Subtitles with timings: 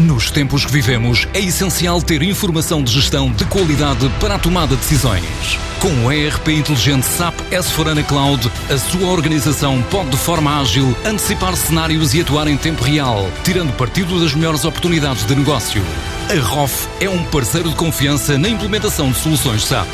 [0.00, 4.74] Nos tempos que vivemos, é essencial ter informação de gestão de qualidade para a tomada
[4.74, 5.58] de decisões.
[5.78, 11.54] Com o ERP inteligente SAP S4HANA Cloud, a sua organização pode de forma ágil antecipar
[11.54, 15.82] cenários e atuar em tempo real, tirando partido das melhores oportunidades de negócio.
[16.30, 19.88] A ROF é um parceiro de confiança na implementação de soluções SAP.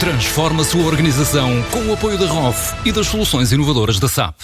[0.00, 4.34] Transforma a sua organização com o apoio da ROF e das soluções inovadoras da SAP.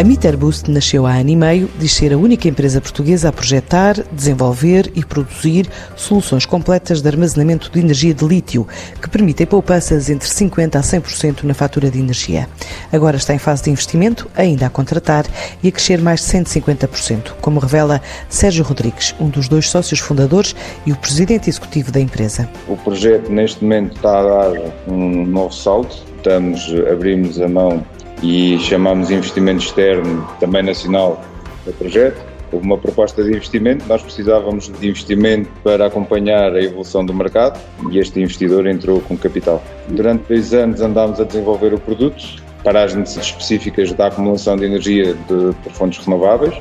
[0.00, 4.02] A Meterboost nasceu há ano e meio, diz ser a única empresa portuguesa a projetar,
[4.10, 8.66] desenvolver e produzir soluções completas de armazenamento de energia de lítio,
[8.98, 12.48] que permitem poupanças entre 50% a 100% na fatura de energia.
[12.90, 15.26] Agora está em fase de investimento, ainda a contratar
[15.62, 20.56] e a crescer mais de 150%, como revela Sérgio Rodrigues, um dos dois sócios fundadores
[20.86, 22.48] e o presidente executivo da empresa.
[22.66, 26.08] O projeto neste momento está a dar um novo salto.
[26.16, 27.84] Estamos, abrimos a mão
[28.22, 31.22] e chamámos investimento externo, também nacional,
[31.64, 32.30] do projeto.
[32.52, 37.60] Houve uma proposta de investimento, nós precisávamos de investimento para acompanhar a evolução do mercado
[37.92, 39.62] e este investidor entrou com capital.
[39.88, 44.64] Durante dois anos andámos a desenvolver o produto para as necessidades específicas da acumulação de
[44.64, 46.54] energia de, por fontes renováveis.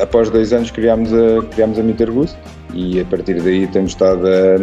[0.00, 2.36] Após dois anos criámos a, criámos a Meterboost
[2.72, 4.58] e a partir daí temos estado a,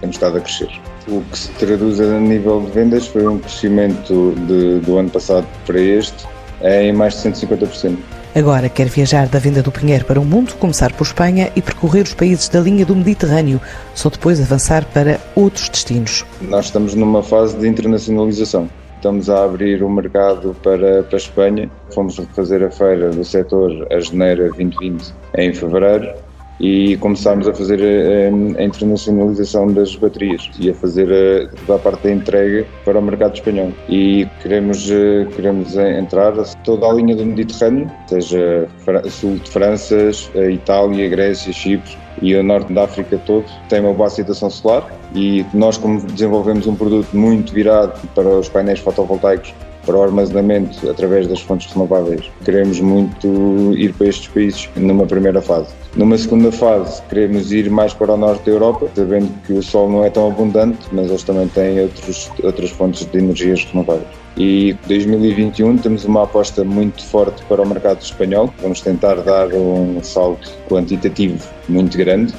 [0.00, 0.70] temos estado a crescer.
[1.08, 5.46] O que se traduz a nível de vendas foi um crescimento de, do ano passado
[5.66, 6.26] para este
[6.62, 7.96] em mais de 150%.
[8.34, 12.02] Agora quer viajar da venda do Pinheiro para o mundo, começar por Espanha e percorrer
[12.02, 13.60] os países da linha do Mediterrâneo,
[13.92, 16.24] só depois avançar para outros destinos.
[16.42, 18.70] Nós estamos numa fase de internacionalização.
[18.94, 21.70] Estamos a abrir o mercado para, para a Espanha.
[21.92, 26.14] Fomos fazer a feira do setor a Janeiro 2020 em fevereiro
[26.60, 31.78] e começámos a fazer a, a, internacionalização das baterias e a fazer a, toda a
[31.78, 33.72] parte da entrega para o mercado espanhol.
[33.88, 36.32] E queremos, eh, queremos entrar
[36.64, 38.68] toda a linha do Mediterrâneo, seja
[39.08, 40.10] sul de França,
[40.50, 45.44] Itália, Grécia, Chipre e o norte da África todo, tem uma boa aceitação solar e
[45.54, 49.54] nós como desenvolvemos um produto muito virado para os painéis fotovoltaicos
[49.84, 52.30] para o armazenamento através das fontes renováveis.
[52.44, 55.68] Queremos muito ir para estes países numa primeira fase.
[55.96, 59.90] Numa segunda fase, queremos ir mais para o norte da Europa, sabendo que o sol
[59.90, 64.06] não é tão abundante, mas eles também têm outros, outras fontes de energias renováveis.
[64.36, 68.52] E 2021 temos uma aposta muito forte para o mercado espanhol.
[68.62, 72.32] Vamos tentar dar um salto quantitativo muito grande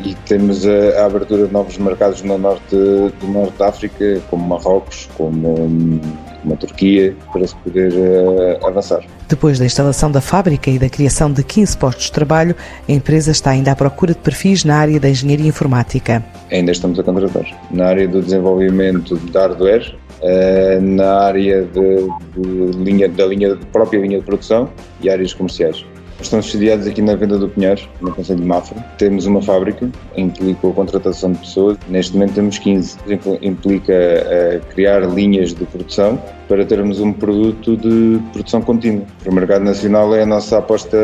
[0.00, 4.46] e temos a, a, abertura de novos mercados no norte do norte da África, como
[4.48, 6.00] Marrocos, como,
[6.40, 9.04] como a Turquia, para se poder uh, avançar.
[9.28, 12.54] Depois da instalação da fábrica e da criação de 15 postos de trabalho,
[12.88, 16.24] a empresa está ainda à procura de perfis na área da engenharia informática.
[16.50, 17.46] Ainda estamos a contratar.
[17.70, 24.00] Na área do desenvolvimento de hardware, uh, na área de, de linha, da linha, própria
[24.00, 24.68] linha de produção
[25.00, 25.84] e áreas comerciais.
[26.22, 28.80] Estamos sediados aqui na Venda do Pinheiro, no Conselho de Mafra.
[28.96, 31.76] Temos uma fábrica, implica a contratação de pessoas.
[31.88, 32.96] Neste momento temos 15.
[33.42, 33.92] Implica
[34.72, 39.04] criar linhas de produção para termos um produto de produção contínua.
[39.26, 40.96] O mercado nacional é a nossa aposta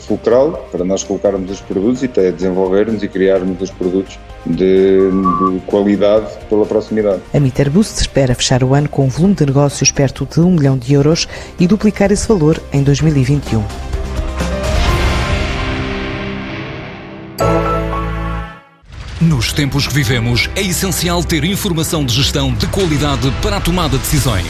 [0.00, 5.60] fulcral para nós colocarmos os produtos e até desenvolvermos e criarmos os produtos de, de
[5.66, 7.20] qualidade pela proximidade.
[7.32, 10.78] A Meterboost espera fechar o ano com um volume de negócios perto de 1 milhão
[10.78, 11.28] de euros
[11.60, 13.93] e duplicar esse valor em 2021.
[19.24, 23.96] Nos tempos que vivemos, é essencial ter informação de gestão de qualidade para a tomada
[23.96, 24.44] de decisões.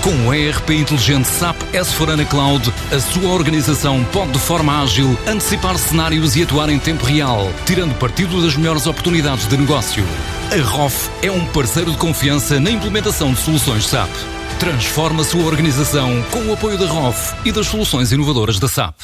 [0.00, 5.76] Com o ERP inteligente SAP S4HANA Cloud, a sua organização pode de forma ágil antecipar
[5.76, 10.02] cenários e atuar em tempo real, tirando partido das melhores oportunidades de negócio.
[10.50, 14.10] A ROF é um parceiro de confiança na implementação de soluções SAP.
[14.58, 18.94] Transforma a sua organização com o apoio da ROF e das soluções inovadoras da SAP.